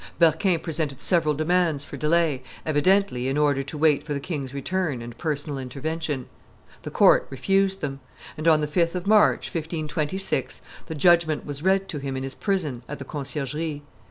[0.17, 4.99] Berquin presented several demands for delay, evidently in order to wait for the king's return
[4.99, 6.25] and personal intervention.
[6.81, 7.99] The court refused them;
[8.35, 12.33] and, on the 5th of March, 1526, the judgment was read to him in his
[12.33, 13.83] prison at the Conciergerie.